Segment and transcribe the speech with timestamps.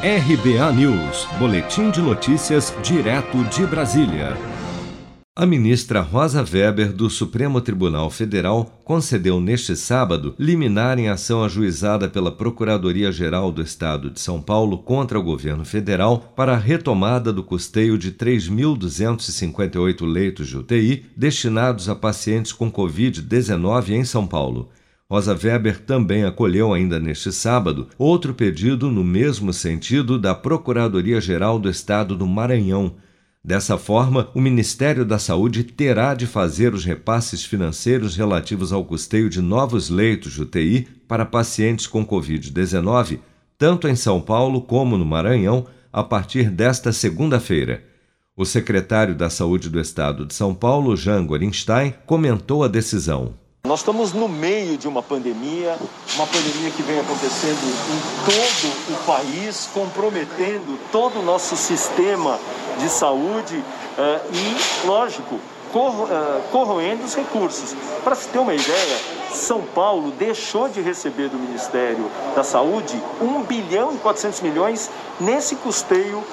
[0.00, 4.36] RBA News, Boletim de Notícias, direto de Brasília.
[5.34, 12.08] A ministra Rosa Weber, do Supremo Tribunal Federal, concedeu neste sábado liminar em ação ajuizada
[12.08, 17.42] pela Procuradoria-Geral do Estado de São Paulo contra o governo federal para a retomada do
[17.42, 24.70] custeio de 3.258 leitos de UTI destinados a pacientes com Covid-19 em São Paulo.
[25.10, 31.70] Rosa Weber também acolheu, ainda neste sábado, outro pedido no mesmo sentido da Procuradoria-Geral do
[31.70, 32.94] Estado do Maranhão.
[33.42, 39.30] Dessa forma, o Ministério da Saúde terá de fazer os repasses financeiros relativos ao custeio
[39.30, 43.20] de novos leitos de UTI para pacientes com Covid-19,
[43.56, 47.82] tanto em São Paulo como no Maranhão, a partir desta segunda-feira.
[48.36, 53.47] O secretário da Saúde do Estado de São Paulo, Jean Gorenstein, comentou a decisão.
[53.68, 55.76] Nós estamos no meio de uma pandemia,
[56.14, 62.40] uma pandemia que vem acontecendo em todo o país, comprometendo todo o nosso sistema
[62.78, 65.57] de saúde uh, e, lógico, eh,
[66.50, 67.74] corroendo os recursos.
[68.02, 68.98] Para se ter uma ideia,
[69.32, 75.56] São Paulo deixou de receber do Ministério da Saúde 1 bilhão e 400 milhões nesse
[75.56, 76.24] custeio uh,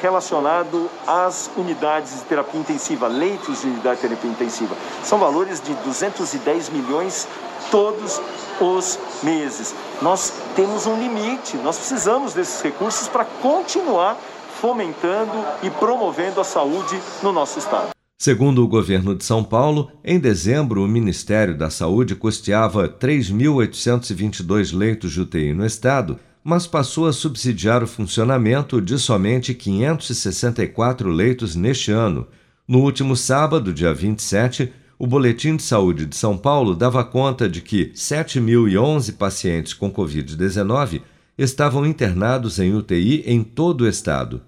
[0.00, 4.76] relacionado às unidades de terapia intensiva, leitos de unidade de terapia intensiva.
[5.02, 7.26] São valores de 210 milhões
[7.70, 8.20] todos
[8.60, 9.74] os meses.
[10.02, 14.16] Nós temos um limite, nós precisamos desses recursos para continuar
[14.60, 15.32] fomentando
[15.62, 17.97] e promovendo a saúde no nosso estado.
[18.20, 25.12] Segundo o governo de São Paulo, em dezembro o Ministério da Saúde custeava 3.822 leitos
[25.12, 31.92] de UTI no estado, mas passou a subsidiar o funcionamento de somente 564 leitos neste
[31.92, 32.26] ano.
[32.66, 37.60] No último sábado, dia 27, o Boletim de Saúde de São Paulo dava conta de
[37.60, 41.02] que 7.011 pacientes com Covid-19
[41.38, 44.42] estavam internados em UTI em todo o estado.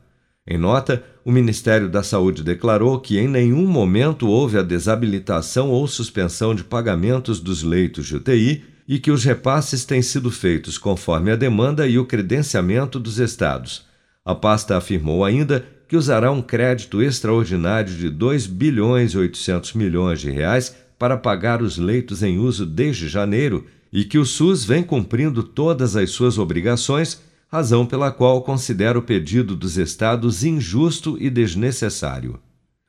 [0.45, 5.87] Em nota, o Ministério da Saúde declarou que em nenhum momento houve a desabilitação ou
[5.87, 11.31] suspensão de pagamentos dos leitos de UTI e que os repasses têm sido feitos conforme
[11.31, 13.85] a demanda e o credenciamento dos estados.
[14.25, 20.21] A pasta afirmou ainda que usará um crédito extraordinário de 2 bilhões e 800 milhões
[20.21, 24.83] de reais para pagar os leitos em uso desde janeiro e que o SUS vem
[24.83, 31.29] cumprindo todas as suas obrigações razão pela qual considera o pedido dos estados injusto e
[31.29, 32.39] desnecessário.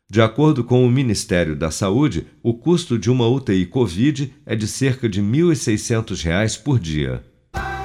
[0.10, 4.68] De acordo com o Ministério da Saúde, o custo de uma UTI Covid é de
[4.68, 7.24] cerca de R$ 1.600 por dia.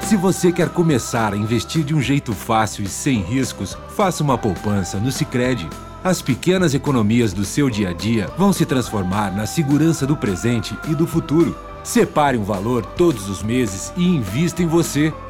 [0.00, 4.36] Se você quer começar a investir de um jeito fácil e sem riscos, faça uma
[4.36, 5.68] poupança no Sicredi.
[6.04, 10.76] As pequenas economias do seu dia a dia vão se transformar na segurança do presente
[10.88, 11.56] e do futuro.
[11.82, 15.12] Separe um valor todos os meses e invista em você.